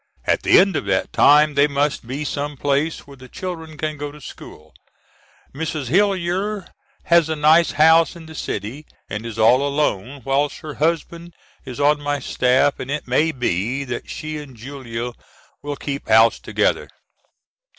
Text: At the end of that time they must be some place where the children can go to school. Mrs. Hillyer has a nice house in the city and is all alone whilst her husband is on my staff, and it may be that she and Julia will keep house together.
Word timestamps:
At 0.25 0.41
the 0.41 0.57
end 0.57 0.75
of 0.75 0.85
that 0.85 1.13
time 1.13 1.53
they 1.53 1.67
must 1.67 2.07
be 2.07 2.25
some 2.25 2.57
place 2.57 3.05
where 3.05 3.17
the 3.17 3.29
children 3.29 3.77
can 3.77 3.97
go 3.97 4.11
to 4.11 4.19
school. 4.19 4.73
Mrs. 5.53 5.89
Hillyer 5.89 6.65
has 7.03 7.29
a 7.29 7.35
nice 7.35 7.73
house 7.73 8.15
in 8.15 8.25
the 8.25 8.33
city 8.33 8.87
and 9.11 9.27
is 9.27 9.37
all 9.37 9.61
alone 9.61 10.23
whilst 10.25 10.61
her 10.61 10.73
husband 10.73 11.35
is 11.65 11.79
on 11.79 12.01
my 12.01 12.17
staff, 12.17 12.79
and 12.79 12.89
it 12.89 13.07
may 13.07 13.31
be 13.31 13.83
that 13.83 14.09
she 14.09 14.39
and 14.39 14.57
Julia 14.57 15.11
will 15.61 15.75
keep 15.75 16.07
house 16.09 16.39
together. 16.39 16.87